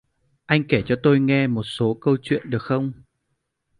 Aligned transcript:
Anh 0.45 0.63
kể 0.69 0.83
cho 0.85 0.95
tôi 1.03 1.19
nghe 1.19 1.47
một 1.47 1.63
số 1.63 1.97
câu 2.01 2.17
chuyện 2.23 2.49
được 2.49 2.61
không 2.63 2.91